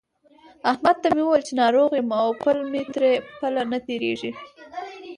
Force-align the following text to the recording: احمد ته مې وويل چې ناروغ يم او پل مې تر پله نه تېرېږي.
احمد 0.71 0.95
ته 1.03 1.07
مې 1.15 1.21
وويل 1.25 1.43
چې 1.47 1.53
ناروغ 1.61 1.89
يم 1.99 2.09
او 2.21 2.29
پل 2.43 2.57
مې 2.71 2.81
تر 2.93 3.03
پله 3.39 3.61
نه 3.71 3.77
تېرېږي. 3.85 4.31